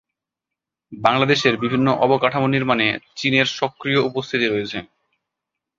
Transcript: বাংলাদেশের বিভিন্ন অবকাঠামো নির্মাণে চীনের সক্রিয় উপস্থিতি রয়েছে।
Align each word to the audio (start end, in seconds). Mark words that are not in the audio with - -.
বাংলাদেশের 0.91 1.55
বিভিন্ন 1.57 1.87
অবকাঠামো 2.05 2.47
নির্মাণে 2.47 2.87
চীনের 3.15 3.47
সক্রিয় 3.59 3.99
উপস্থিতি 4.09 4.45
রয়েছে। 4.47 4.77